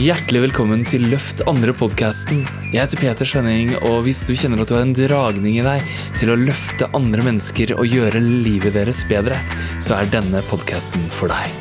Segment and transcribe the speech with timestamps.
[0.00, 2.38] Hjertelig velkommen til Løft andre-podkasten.
[2.70, 5.90] Jeg heter Peter Svenning, og hvis du kjenner at du har en dragning i deg
[6.16, 9.36] til å løfte andre mennesker og gjøre livet deres bedre,
[9.76, 11.52] så er denne podkasten for deg.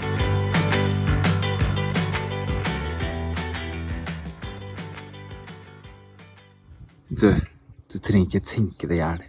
[7.12, 7.34] Du,
[7.92, 9.26] du trenger ikke tenke det i hjel.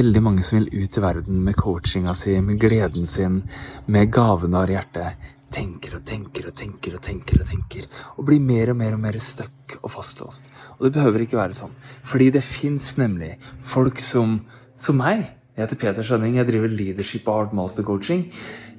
[0.00, 3.44] Veldig mange som vil ut i verden med coachinga si, med gleden sin,
[3.86, 8.42] med gavene av hjertet, tenker og tenker og tenker og tenker og tenker, og blir
[8.42, 10.50] mer og mer og mer stuck og fastlåst.
[10.78, 11.74] Og det behøver ikke være sånn,
[12.08, 14.40] fordi det fins nemlig folk som,
[14.76, 15.24] som meg.
[15.52, 18.22] Jeg heter Peter Skjønning, jeg driver Leadership og hardmaster Coaching,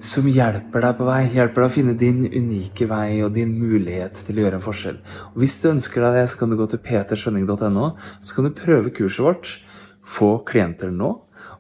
[0.02, 4.18] som hjelper deg på vei, hjelper deg å finne din unike vei og din mulighet
[4.26, 4.98] til å gjøre en forskjell.
[5.36, 8.58] Og Hvis du ønsker deg det, så kan du gå til peterskjønning.no, så kan du
[8.58, 9.54] prøve kurset vårt,
[10.02, 11.14] få klienter nå,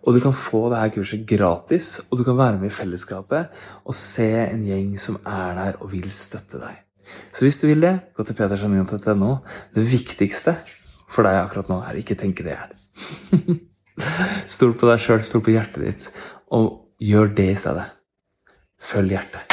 [0.04, 3.54] og du kan få det her kurset gratis, og du kan være med i fellesskapet
[3.84, 6.82] og se en gjeng som er der og vil støtte deg.
[7.34, 9.36] Så hvis du vil det, gå til peterskjønning.no.
[9.76, 10.56] Det viktigste
[11.12, 12.74] for deg akkurat nå er ikke tenke det her.
[14.56, 16.08] Stol på deg sjøl, stol på hjertet ditt,
[16.50, 17.90] og gjør det i stedet.
[18.84, 19.53] Følg hjertet.